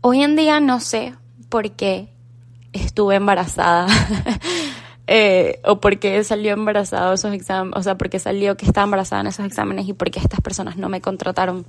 hoy 0.00 0.22
en 0.22 0.36
día 0.36 0.60
no 0.60 0.80
sé 0.80 1.14
por 1.48 1.70
qué 1.72 2.08
estuve 2.72 3.16
embarazada 3.16 3.86
eh, 5.06 5.60
o 5.64 5.80
por 5.80 5.98
qué 5.98 6.22
salió 6.24 6.52
embarazada 6.52 7.12
esos 7.12 7.34
exámenes, 7.34 7.78
o 7.78 7.82
sea, 7.82 7.98
por 7.98 8.10
qué 8.10 8.18
salió 8.18 8.56
que 8.56 8.66
estaba 8.66 8.84
embarazada 8.84 9.22
en 9.22 9.26
esos 9.28 9.46
exámenes 9.46 9.88
y 9.88 9.92
por 9.92 10.10
qué 10.10 10.20
estas 10.20 10.40
personas 10.40 10.76
no 10.76 10.88
me 10.88 11.00
contrataron. 11.00 11.66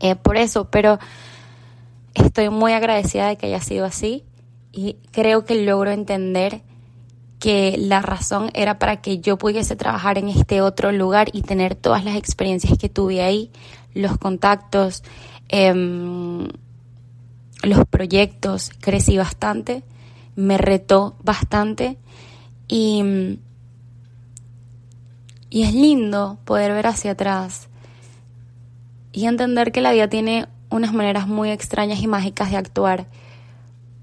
Eh, 0.00 0.16
por 0.16 0.36
eso, 0.36 0.68
pero 0.70 0.98
estoy 2.14 2.50
muy 2.50 2.72
agradecida 2.72 3.28
de 3.28 3.36
que 3.36 3.46
haya 3.46 3.60
sido 3.60 3.84
así 3.84 4.24
y 4.72 4.96
creo 5.12 5.44
que 5.44 5.54
logro 5.54 5.90
entender 5.92 6.62
que 7.38 7.76
la 7.78 8.00
razón 8.00 8.50
era 8.54 8.78
para 8.78 9.00
que 9.02 9.18
yo 9.18 9.36
pudiese 9.36 9.76
trabajar 9.76 10.18
en 10.18 10.28
este 10.28 10.62
otro 10.62 10.92
lugar 10.92 11.28
y 11.32 11.42
tener 11.42 11.74
todas 11.74 12.04
las 12.04 12.16
experiencias 12.16 12.78
que 12.78 12.88
tuve 12.88 13.22
ahí, 13.22 13.50
los 13.94 14.18
contactos, 14.18 15.02
em, 15.48 16.48
los 17.62 17.86
proyectos, 17.88 18.70
crecí 18.80 19.16
bastante, 19.16 19.82
me 20.36 20.58
retó 20.58 21.16
bastante 21.22 21.96
y, 22.68 23.38
y 25.50 25.62
es 25.62 25.74
lindo 25.74 26.38
poder 26.44 26.72
ver 26.72 26.86
hacia 26.86 27.12
atrás 27.12 27.68
y 29.12 29.26
entender 29.26 29.70
que 29.72 29.80
la 29.80 29.92
vida 29.92 30.08
tiene 30.08 30.48
unas 30.70 30.92
maneras 30.92 31.28
muy 31.28 31.50
extrañas 31.50 32.00
y 32.00 32.08
mágicas 32.08 32.50
de 32.50 32.56
actuar 32.56 33.06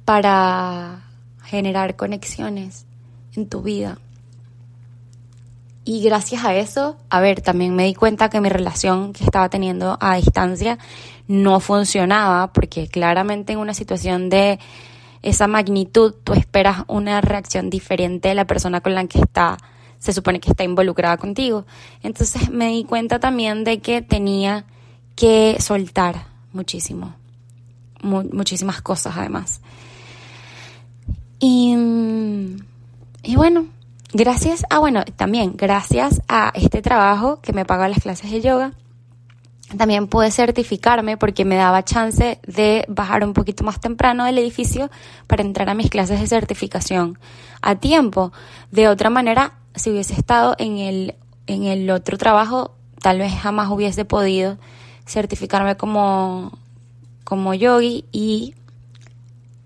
para 0.06 1.04
generar 1.44 1.96
conexiones 1.98 2.86
en 3.36 3.50
tu 3.50 3.62
vida. 3.62 4.00
Y 5.84 6.04
gracias 6.04 6.46
a 6.46 6.56
eso, 6.56 6.98
a 7.10 7.22
ver, 7.22 7.42
también 7.42 7.76
me 7.76 7.86
di 7.86 7.96
cuenta 7.96 8.30
que 8.30 8.40
mi 8.40 8.50
relación 8.50 9.14
que 9.14 9.24
estaba 9.24 9.50
teniendo 9.50 9.98
a 10.00 10.16
distancia 10.16 10.78
no 11.28 11.60
funcionaba, 11.60 12.54
porque 12.54 12.88
claramente 12.88 13.54
en 13.54 13.60
una 13.60 13.74
situación 13.74 14.30
de 14.30 14.60
esa 15.24 15.48
magnitud 15.48 16.14
tú 16.24 16.34
esperas 16.34 16.84
una 16.88 17.22
reacción 17.22 17.70
diferente 17.70 18.30
de 18.30 18.36
la 18.36 18.46
persona 18.46 18.82
con 18.82 18.94
la 18.94 19.06
que 19.08 19.20
está, 19.20 19.58
se 19.98 20.14
supone 20.14 20.40
que 20.40 20.52
está 20.52 20.64
involucrada 20.64 21.18
contigo. 21.18 21.66
Entonces 22.04 22.50
me 22.52 22.68
di 22.68 22.84
cuenta 22.84 23.20
también 23.20 23.64
de 23.64 23.80
que 23.80 24.04
tenía 24.04 24.66
que 25.16 25.58
soltar 25.60 26.28
muchísimo, 26.54 27.16
muchísimas 28.04 28.82
cosas 28.82 29.16
además. 29.18 29.62
Y 31.40 31.76
y 33.24 33.36
bueno, 33.36 33.68
gracias 34.14 34.66
a, 34.70 34.80
bueno, 34.80 35.04
también 35.16 35.54
gracias 35.56 36.22
a 36.28 36.52
este 36.56 36.82
trabajo 36.82 37.42
que 37.42 37.54
me 37.54 37.66
pagaba 37.66 37.90
las 37.90 38.02
clases 38.02 38.32
de 38.32 38.42
yoga, 38.42 38.74
también 39.78 40.08
pude 40.08 40.32
certificarme 40.32 41.18
porque 41.18 41.46
me 41.46 41.56
daba 41.56 41.84
chance 41.84 42.40
de 42.46 42.86
bajar 42.88 43.24
un 43.24 43.34
poquito 43.34 43.64
más 43.64 43.80
temprano 43.80 44.26
del 44.26 44.38
edificio 44.38 44.90
para 45.28 45.44
entrar 45.44 45.70
a 45.70 45.74
mis 45.74 45.90
clases 45.90 46.20
de 46.20 46.28
certificación 46.28 47.18
a 47.62 47.76
tiempo. 47.76 48.34
De 48.72 48.88
otra 48.88 49.10
manera, 49.10 49.54
si 49.76 49.92
hubiese 49.92 50.14
estado 50.14 50.56
en 50.58 50.78
el, 50.78 51.16
en 51.48 51.64
el 51.64 51.90
otro 51.90 52.18
trabajo, 52.18 52.76
tal 53.02 53.20
vez 53.20 53.34
jamás 53.34 53.70
hubiese 53.70 54.04
podido 54.04 54.58
certificarme 55.06 55.78
como, 55.78 56.52
como 57.24 57.54
yogi 57.54 58.06
y 58.12 58.56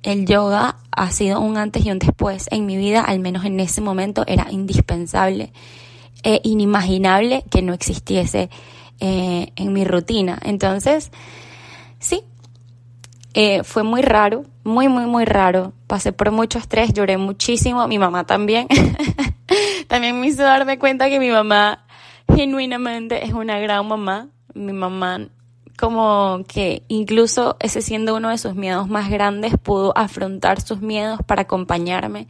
el 0.05 0.27
yoga 0.27 0.77
ha 0.91 1.11
sido 1.11 1.41
un 1.41 1.57
antes 1.57 1.83
y 1.83 1.91
un 1.91 1.97
después 1.97 2.47
en 2.51 2.67
mi 2.67 2.77
vida, 2.77 3.01
al 3.01 3.19
menos 3.19 3.43
en 3.43 3.59
ese 3.59 3.81
momento 3.81 4.23
era 4.27 4.47
indispensable 4.51 5.51
e 6.23 6.41
inimaginable 6.43 7.43
que 7.49 7.63
no 7.63 7.73
existiese 7.73 8.49
eh, 8.99 9.51
en 9.55 9.73
mi 9.73 9.83
rutina. 9.83 10.37
Entonces, 10.43 11.11
sí, 11.97 12.23
eh, 13.33 13.63
fue 13.63 13.81
muy 13.81 14.03
raro, 14.03 14.45
muy, 14.63 14.89
muy, 14.89 15.07
muy 15.07 15.25
raro. 15.25 15.73
Pasé 15.87 16.13
por 16.13 16.29
mucho 16.31 16.59
estrés, 16.59 16.93
lloré 16.93 17.17
muchísimo, 17.17 17.87
mi 17.87 17.97
mamá 17.97 18.25
también. 18.25 18.67
también 19.87 20.19
me 20.19 20.27
hizo 20.27 20.43
darme 20.43 20.77
cuenta 20.77 21.09
que 21.09 21.19
mi 21.19 21.31
mamá 21.31 21.83
genuinamente 22.33 23.25
es 23.25 23.33
una 23.33 23.57
gran 23.57 23.87
mamá. 23.87 24.27
Mi 24.53 24.71
mamá 24.71 25.29
como 25.77 26.43
que 26.47 26.83
incluso 26.87 27.57
ese 27.59 27.81
siendo 27.81 28.15
uno 28.15 28.29
de 28.29 28.37
sus 28.37 28.55
miedos 28.55 28.87
más 28.87 29.09
grandes 29.09 29.57
pudo 29.57 29.97
afrontar 29.97 30.61
sus 30.61 30.81
miedos 30.81 31.19
para 31.25 31.43
acompañarme. 31.43 32.27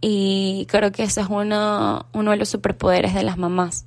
Y 0.00 0.66
creo 0.68 0.92
que 0.92 1.02
ese 1.02 1.22
es 1.22 1.26
uno, 1.28 2.06
uno 2.12 2.30
de 2.30 2.36
los 2.36 2.48
superpoderes 2.48 3.14
de 3.14 3.22
las 3.22 3.38
mamás. 3.38 3.86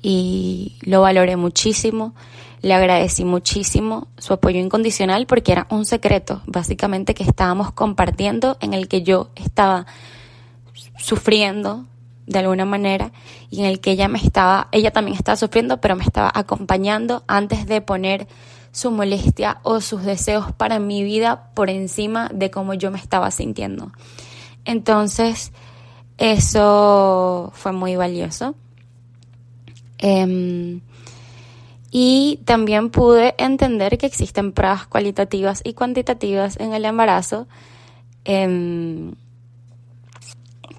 Y 0.00 0.76
lo 0.82 1.02
valoré 1.02 1.36
muchísimo, 1.36 2.14
le 2.62 2.74
agradecí 2.74 3.24
muchísimo 3.24 4.08
su 4.18 4.32
apoyo 4.32 4.58
incondicional 4.58 5.26
porque 5.26 5.52
era 5.52 5.66
un 5.70 5.84
secreto 5.84 6.42
básicamente 6.46 7.14
que 7.14 7.24
estábamos 7.24 7.72
compartiendo 7.72 8.56
en 8.60 8.72
el 8.72 8.88
que 8.88 9.02
yo 9.02 9.30
estaba 9.34 9.86
sufriendo 10.96 11.84
de 12.26 12.38
alguna 12.38 12.64
manera 12.64 13.12
y 13.50 13.60
en 13.60 13.66
el 13.66 13.80
que 13.80 13.92
ella 13.92 14.08
me 14.08 14.18
estaba, 14.18 14.68
ella 14.72 14.90
también 14.90 15.16
estaba 15.16 15.36
sufriendo, 15.36 15.80
pero 15.80 15.96
me 15.96 16.04
estaba 16.04 16.30
acompañando 16.34 17.24
antes 17.26 17.66
de 17.66 17.80
poner 17.80 18.26
su 18.72 18.90
molestia 18.90 19.60
o 19.62 19.80
sus 19.80 20.02
deseos 20.02 20.52
para 20.52 20.78
mi 20.78 21.02
vida 21.02 21.50
por 21.54 21.70
encima 21.70 22.28
de 22.34 22.50
cómo 22.50 22.74
yo 22.74 22.90
me 22.90 22.98
estaba 22.98 23.30
sintiendo. 23.30 23.90
Entonces, 24.66 25.52
eso 26.18 27.52
fue 27.54 27.72
muy 27.72 27.96
valioso. 27.96 28.54
Em, 29.98 30.80
y 31.90 32.40
también 32.44 32.90
pude 32.90 33.34
entender 33.38 33.96
que 33.96 34.06
existen 34.06 34.52
pruebas 34.52 34.86
cualitativas 34.86 35.62
y 35.64 35.72
cuantitativas 35.72 36.58
en 36.60 36.74
el 36.74 36.84
embarazo. 36.84 37.46
Em, 38.24 39.14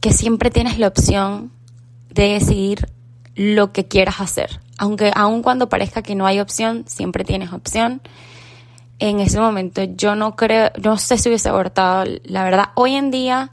que 0.07 0.13
siempre 0.13 0.51
tienes 0.51 0.79
la 0.79 0.87
opción 0.87 1.51
de 2.09 2.29
decidir 2.29 2.87
lo 3.35 3.73
que 3.73 3.89
quieras 3.89 4.21
hacer. 4.21 4.61
Aunque 4.77 5.11
aun 5.13 5.43
cuando 5.43 5.67
parezca 5.67 6.01
que 6.01 6.15
no 6.15 6.25
hay 6.25 6.39
opción, 6.39 6.85
siempre 6.87 7.25
tienes 7.25 7.51
opción. 7.51 8.01
En 8.99 9.19
ese 9.19 9.37
momento 9.37 9.83
yo 9.83 10.15
no 10.15 10.37
creo, 10.37 10.71
no 10.81 10.97
sé 10.97 11.17
si 11.17 11.27
hubiese 11.27 11.49
abortado. 11.49 12.09
La 12.23 12.45
verdad, 12.45 12.69
hoy 12.75 12.95
en 12.95 13.11
día 13.11 13.51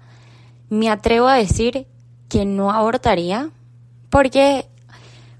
me 0.70 0.90
atrevo 0.90 1.26
a 1.26 1.34
decir 1.34 1.88
que 2.28 2.44
no 2.44 2.70
abortaría 2.70 3.50
porque 4.08 4.68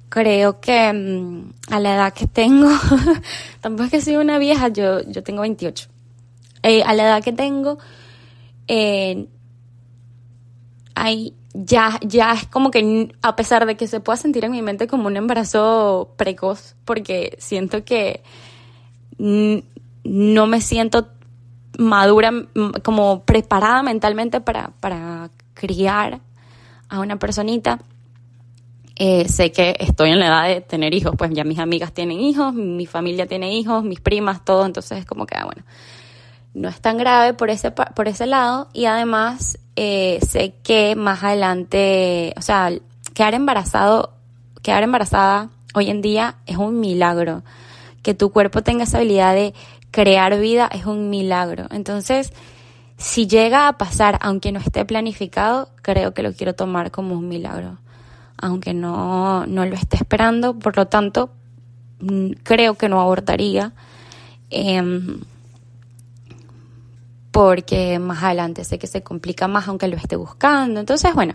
creo 0.09 0.61
que 0.61 0.93
mm, 0.93 1.53
a 1.71 1.79
la 1.79 1.95
edad 1.95 2.13
que 2.13 2.27
tengo, 2.27 2.71
tampoco 3.61 3.85
es 3.85 3.91
que 3.93 4.01
soy 4.01 4.17
una 4.17 4.39
vieja, 4.39 4.67
yo, 4.67 5.01
yo 5.03 5.23
tengo 5.23 5.43
28. 5.43 5.89
Eh, 6.65 6.83
a 6.83 6.93
la 6.93 7.05
edad 7.05 7.23
que 7.23 7.33
tengo, 7.33 7.79
eh, 8.67 9.29
hay 10.95 11.35
ya, 11.55 12.01
ya 12.03 12.33
es 12.33 12.47
como 12.47 12.71
que 12.71 13.15
a 13.23 13.37
pesar 13.37 13.65
de 13.65 13.77
que 13.77 13.87
se 13.87 14.01
pueda 14.01 14.17
sentir 14.17 14.45
en 14.45 14.51
mi 14.51 14.61
mente 14.61 14.89
como 14.89 15.07
un 15.07 15.17
embarazo 15.17 16.13
precoz, 16.17 16.75
porque 16.85 17.37
siento 17.39 17.85
que 17.85 18.23
no 19.19 20.47
me 20.47 20.61
siento 20.61 21.09
madura, 21.79 22.33
como 22.83 23.25
preparada 23.25 23.83
mentalmente 23.85 24.41
para, 24.41 24.73
para 24.81 25.31
criar 25.55 26.21
a 26.89 27.01
una 27.01 27.19
personita. 27.19 27.79
Eh, 28.97 29.29
sé 29.29 29.51
que 29.51 29.77
estoy 29.81 30.11
en 30.11 30.21
la 30.21 30.27
edad 30.27 30.49
de 30.49 30.61
tener 30.61 30.95
hijos, 30.95 31.15
pues 31.17 31.33
ya 31.33 31.43
mis 31.45 31.59
amigas 31.59 31.93
tienen 31.93 32.21
hijos, 32.21 32.55
mi 32.55 32.87
familia 32.87 33.27
tiene 33.27 33.53
hijos, 33.55 33.83
mis 33.83 34.01
primas, 34.01 34.45
todo, 34.45 34.67
entonces 34.67 34.99
es 34.99 35.07
como 35.07 35.27
que, 35.27 35.37
ah, 35.37 35.45
bueno, 35.47 35.63
no 36.55 36.69
es 36.69 36.81
tan 36.81 36.97
grave 36.97 37.35
por 37.35 37.51
ese, 37.51 37.73
por 37.73 38.07
ese 38.07 38.27
lado 38.27 38.69
y 38.73 38.85
además 38.85 39.59
eh, 39.77 40.21
sé 40.27 40.55
que 40.63 40.95
más 40.97 41.23
adelante, 41.25 42.35
o 42.37 42.43
sea, 42.43 42.71
quedar 43.13 43.35
embarazado, 43.35 44.13
quedar 44.63 44.83
embarazada 44.83 45.51
hoy 45.75 45.91
en 45.91 46.03
día 46.03 46.37
es 46.47 46.57
un 46.57 46.81
milagro. 46.81 47.43
Que 48.03 48.15
tu 48.15 48.31
cuerpo 48.31 48.63
tenga 48.63 48.85
esa 48.85 48.99
habilidad 48.99 49.35
de 49.35 49.55
crear 49.91 50.39
vida 50.39 50.69
es 50.73 50.87
un 50.87 51.11
milagro. 51.11 51.67
Entonces, 51.71 52.33
si 52.97 53.27
llega 53.27 53.69
a 53.69 53.79
pasar, 53.79 54.19
aunque 54.21 54.53
no 54.53 54.61
esté 54.61 54.85
planificado, 54.85 55.69
creo 55.83 56.15
que 56.15 56.23
lo 56.23 56.33
quiero 56.33 56.55
tomar 56.55 56.91
como 56.91 57.15
un 57.15 57.29
milagro. 57.29 57.79
Aunque 58.37 58.75
no, 58.75 59.47
no 59.47 59.65
lo 59.65 59.75
esté 59.75 59.97
esperando, 59.97 60.59
por 60.59 60.77
lo 60.77 60.87
tanto, 60.87 61.31
mm, 62.01 62.33
creo 62.43 62.75
que 62.75 62.89
no 62.89 63.01
abortaría. 63.01 63.73
Eh, 64.51 64.83
porque 67.35 67.99
más 67.99 68.23
adelante 68.23 68.63
sé 68.63 68.79
que 68.79 68.87
se 68.87 69.03
complica 69.03 69.49
más 69.49 69.67
aunque 69.67 69.89
lo 69.89 69.97
esté 69.97 70.15
buscando. 70.15 70.79
Entonces, 70.79 71.13
bueno, 71.15 71.35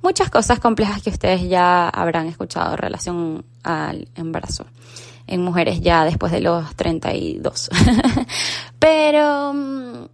muchas 0.00 0.30
cosas 0.30 0.58
complejas 0.58 1.02
que 1.02 1.10
ustedes 1.10 1.46
ya 1.50 1.86
habrán 1.90 2.28
escuchado 2.28 2.72
en 2.72 2.78
relación 2.78 3.44
al 3.62 4.08
embarazo 4.14 4.64
en 5.26 5.42
mujeres 5.42 5.82
ya 5.82 6.06
después 6.06 6.32
de 6.32 6.40
los 6.40 6.74
32. 6.76 7.68
pero, 8.78 10.08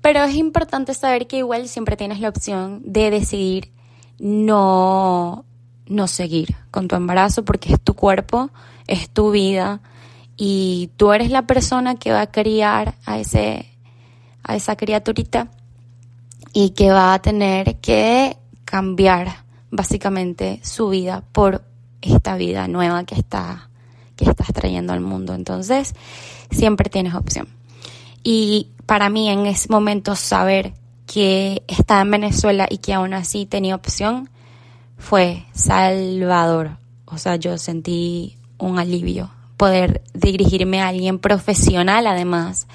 Pero 0.00 0.24
es 0.24 0.34
importante 0.34 0.94
saber 0.94 1.26
que 1.26 1.36
igual 1.36 1.68
siempre 1.68 1.98
tienes 1.98 2.18
la 2.18 2.30
opción 2.30 2.80
de 2.82 3.10
decidir 3.10 3.70
no, 4.18 5.44
no 5.84 6.08
seguir 6.08 6.56
con 6.70 6.88
tu 6.88 6.96
embarazo 6.96 7.44
porque 7.44 7.74
es 7.74 7.80
tu 7.82 7.92
cuerpo, 7.92 8.48
es 8.86 9.10
tu 9.10 9.32
vida 9.32 9.82
y 10.38 10.88
tú 10.96 11.12
eres 11.12 11.30
la 11.30 11.42
persona 11.42 11.96
que 11.96 12.10
va 12.10 12.22
a 12.22 12.32
criar 12.32 12.94
a 13.04 13.18
ese 13.18 13.69
a 14.42 14.56
esa 14.56 14.76
criaturita 14.76 15.48
y 16.52 16.70
que 16.70 16.90
va 16.90 17.14
a 17.14 17.22
tener 17.22 17.80
que 17.80 18.36
cambiar 18.64 19.44
básicamente 19.70 20.60
su 20.62 20.88
vida 20.88 21.22
por 21.32 21.64
esta 22.02 22.36
vida 22.36 22.68
nueva 22.68 23.04
que 23.04 23.14
está 23.14 23.68
que 24.16 24.28
estás 24.28 24.48
trayendo 24.52 24.92
al 24.92 25.00
mundo. 25.00 25.34
Entonces, 25.34 25.94
siempre 26.50 26.90
tienes 26.90 27.14
opción. 27.14 27.48
Y 28.22 28.68
para 28.84 29.08
mí 29.08 29.30
en 29.30 29.46
ese 29.46 29.68
momento 29.70 30.14
saber 30.14 30.74
que 31.06 31.62
estaba 31.68 32.02
en 32.02 32.10
Venezuela 32.10 32.66
y 32.70 32.78
que 32.78 32.92
aún 32.92 33.14
así 33.14 33.46
tenía 33.46 33.74
opción 33.74 34.28
fue 34.98 35.44
salvador. 35.52 36.76
O 37.06 37.16
sea, 37.16 37.36
yo 37.36 37.56
sentí 37.56 38.36
un 38.58 38.78
alivio 38.78 39.30
poder 39.56 40.02
dirigirme 40.14 40.80
a 40.80 40.88
alguien 40.88 41.18
profesional 41.18 42.06
además 42.06 42.66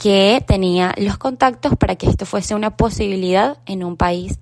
que 0.00 0.42
tenía 0.46 0.94
los 0.96 1.18
contactos 1.18 1.76
para 1.76 1.96
que 1.96 2.08
esto 2.08 2.24
fuese 2.24 2.54
una 2.54 2.74
posibilidad 2.74 3.58
en 3.66 3.84
un 3.84 3.98
país 3.98 4.38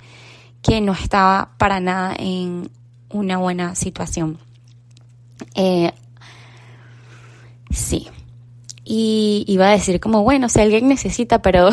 que 0.62 0.80
no 0.80 0.92
estaba 0.92 1.50
para 1.58 1.80
nada 1.80 2.14
en 2.16 2.70
una 3.10 3.38
buena 3.38 3.74
situación. 3.74 4.38
Eh, 5.56 5.90
sí. 7.70 8.06
Y 8.84 9.44
iba 9.48 9.68
a 9.68 9.72
decir 9.72 9.98
como, 9.98 10.22
bueno, 10.22 10.48
si 10.48 10.60
alguien 10.60 10.86
necesita, 10.86 11.42
pero 11.42 11.70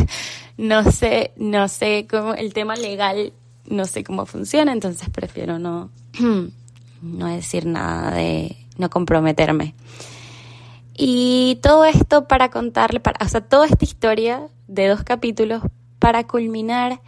no 0.56 0.92
sé, 0.92 1.32
no 1.36 1.66
sé 1.66 2.06
cómo 2.08 2.34
el 2.34 2.54
tema 2.54 2.76
legal, 2.76 3.32
no 3.66 3.84
sé 3.86 4.04
cómo 4.04 4.26
funciona, 4.26 4.72
entonces 4.72 5.08
prefiero 5.10 5.58
no, 5.58 5.90
no 7.02 7.26
decir 7.26 7.66
nada 7.66 8.12
de, 8.12 8.56
no 8.78 8.90
comprometerme. 8.90 9.74
Y 10.96 11.58
todo 11.62 11.84
esto 11.84 12.28
para 12.28 12.50
contarle, 12.50 13.00
para, 13.00 13.24
o 13.24 13.28
sea, 13.28 13.40
toda 13.40 13.66
esta 13.66 13.84
historia 13.84 14.48
de 14.68 14.88
dos 14.88 15.02
capítulos 15.02 15.62
para 15.98 16.26
culminar 16.26 17.00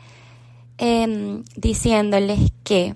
em, 0.78 1.45
diciéndoles 1.55 2.52
que 2.64 2.95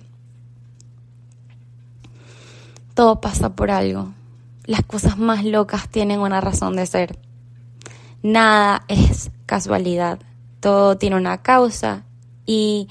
todo 2.95 3.21
pasa 3.21 3.55
por 3.55 3.71
algo. 3.71 4.13
Las 4.65 4.83
cosas 4.83 5.17
más 5.17 5.45
locas 5.45 5.89
tienen 5.89 6.21
una 6.21 6.41
razón 6.41 6.75
de 6.77 6.87
ser. 6.87 7.19
Nada 8.23 8.85
es 8.89 9.31
casualidad. 9.47 10.19
Todo 10.61 10.99
tiene 10.99 11.17
una 11.17 11.41
causa. 11.41 12.05
Y 12.47 12.89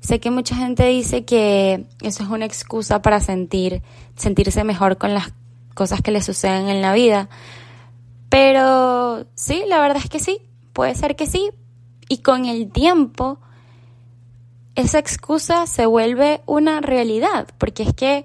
sé 0.00 0.20
que 0.20 0.30
mucha 0.30 0.56
gente 0.56 0.86
dice 0.86 1.24
que 1.24 1.86
eso 2.00 2.22
es 2.22 2.28
una 2.30 2.46
excusa 2.46 3.02
para 3.02 3.20
sentir, 3.20 3.82
sentirse 4.16 4.64
mejor 4.64 4.98
con 4.98 5.14
las 5.14 5.32
cosas 5.72 6.02
que 6.02 6.10
le 6.10 6.22
suceden 6.22 6.68
en 6.68 6.82
la 6.82 6.92
vida. 6.92 7.28
Pero 8.28 9.26
sí, 9.34 9.62
la 9.68 9.80
verdad 9.80 10.02
es 10.02 10.08
que 10.08 10.20
sí, 10.20 10.40
puede 10.72 10.94
ser 10.94 11.16
que 11.16 11.26
sí. 11.26 11.50
Y 12.08 12.18
con 12.18 12.46
el 12.46 12.70
tiempo, 12.70 13.38
esa 14.74 14.98
excusa 14.98 15.66
se 15.66 15.86
vuelve 15.86 16.40
una 16.46 16.80
realidad, 16.80 17.48
porque 17.58 17.82
es 17.82 17.92
que 17.94 18.24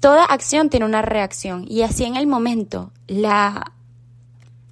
toda 0.00 0.24
acción 0.24 0.70
tiene 0.70 0.86
una 0.86 1.02
reacción 1.02 1.64
y 1.68 1.82
así 1.82 2.04
en 2.04 2.16
el 2.16 2.26
momento 2.26 2.92
la, 3.08 3.72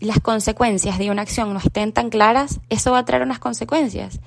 las 0.01 0.21
consecuencias 0.21 0.99
de 0.99 1.11
una 1.11 1.23
acción 1.23 1.53
no 1.53 1.59
estén 1.59 1.93
tan 1.93 2.11
claras, 2.11 2.61
eso 2.69 2.93
va 2.93 2.99
a 2.99 3.05
traer 3.05 3.23
unas 3.23 3.39
consecuencias. 3.39 4.21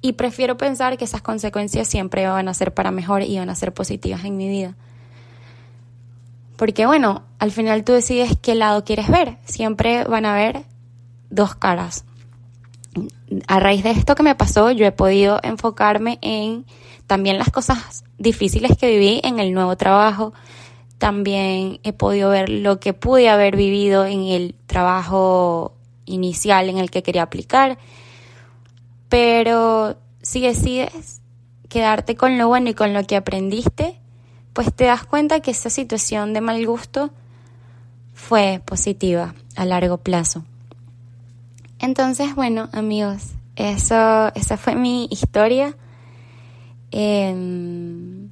Y 0.00 0.14
prefiero 0.14 0.56
pensar 0.56 0.98
que 0.98 1.04
esas 1.04 1.22
consecuencias 1.22 1.86
siempre 1.86 2.26
van 2.26 2.48
a 2.48 2.54
ser 2.54 2.74
para 2.74 2.90
mejor 2.90 3.22
y 3.22 3.38
van 3.38 3.50
a 3.50 3.54
ser 3.54 3.72
positivas 3.72 4.24
en 4.24 4.36
mi 4.36 4.48
vida. 4.48 4.74
Porque 6.62 6.86
bueno, 6.86 7.24
al 7.40 7.50
final 7.50 7.82
tú 7.82 7.92
decides 7.92 8.38
qué 8.40 8.54
lado 8.54 8.84
quieres 8.84 9.08
ver. 9.08 9.36
Siempre 9.44 10.04
van 10.04 10.24
a 10.24 10.34
haber 10.34 10.62
dos 11.28 11.56
caras. 11.56 12.04
A 13.48 13.58
raíz 13.58 13.82
de 13.82 13.90
esto 13.90 14.14
que 14.14 14.22
me 14.22 14.36
pasó, 14.36 14.70
yo 14.70 14.86
he 14.86 14.92
podido 14.92 15.40
enfocarme 15.42 16.20
en 16.22 16.64
también 17.08 17.36
las 17.36 17.50
cosas 17.50 18.04
difíciles 18.16 18.76
que 18.78 18.88
viví 18.92 19.20
en 19.24 19.40
el 19.40 19.52
nuevo 19.52 19.76
trabajo. 19.76 20.34
También 20.98 21.80
he 21.82 21.92
podido 21.92 22.30
ver 22.30 22.48
lo 22.48 22.78
que 22.78 22.92
pude 22.92 23.28
haber 23.28 23.56
vivido 23.56 24.06
en 24.06 24.22
el 24.26 24.54
trabajo 24.66 25.74
inicial 26.04 26.68
en 26.68 26.78
el 26.78 26.92
que 26.92 27.02
quería 27.02 27.24
aplicar. 27.24 27.76
Pero 29.08 29.96
si 30.22 30.42
decides 30.42 31.22
quedarte 31.68 32.14
con 32.14 32.38
lo 32.38 32.46
bueno 32.46 32.70
y 32.70 32.74
con 32.74 32.94
lo 32.94 33.02
que 33.02 33.16
aprendiste, 33.16 34.00
pues 34.52 34.72
te 34.74 34.84
das 34.84 35.04
cuenta 35.04 35.40
que 35.40 35.50
esa 35.50 35.70
situación 35.70 36.32
de 36.32 36.40
mal 36.40 36.64
gusto 36.66 37.10
fue 38.12 38.60
positiva 38.64 39.34
a 39.56 39.64
largo 39.64 39.98
plazo. 39.98 40.44
Entonces, 41.78 42.34
bueno, 42.34 42.68
amigos, 42.72 43.32
eso, 43.56 44.32
esa 44.34 44.56
fue 44.56 44.74
mi 44.74 45.08
historia. 45.10 45.76
Em, 46.90 48.30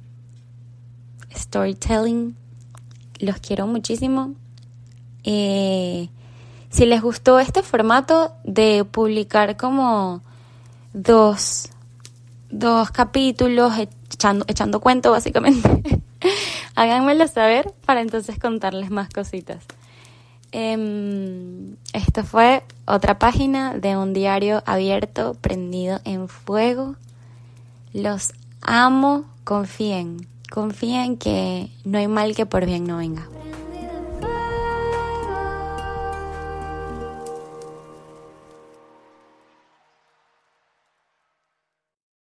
storytelling. 1.35 2.35
Los 3.19 3.37
quiero 3.37 3.67
muchísimo. 3.67 4.33
Eh, 5.23 6.09
si 6.69 6.85
les 6.85 7.01
gustó 7.01 7.39
este 7.39 7.61
formato 7.61 8.33
de 8.43 8.85
publicar 8.85 9.57
como 9.57 10.21
dos, 10.93 11.69
dos 12.49 12.91
capítulos 12.91 13.73
echando, 13.77 14.45
echando 14.47 14.79
cuento 14.79 15.11
básicamente, 15.11 16.01
Háganmelo 16.75 17.27
saber 17.27 17.73
para 17.85 18.01
entonces 18.01 18.39
contarles 18.39 18.89
más 18.89 19.09
cositas. 19.09 19.63
Eh, 20.51 21.75
esto 21.93 22.23
fue 22.23 22.63
otra 22.85 23.19
página 23.19 23.77
de 23.77 23.95
un 23.95 24.13
diario 24.13 24.63
abierto, 24.65 25.35
prendido 25.39 26.01
en 26.03 26.27
fuego. 26.27 26.95
Los 27.93 28.33
amo, 28.61 29.25
confíen, 29.43 30.27
confíen 30.49 31.17
que 31.17 31.69
no 31.85 31.97
hay 31.97 32.07
mal 32.07 32.35
que 32.35 32.45
por 32.45 32.65
bien 32.65 32.85
no 32.85 32.97
venga. 32.97 33.27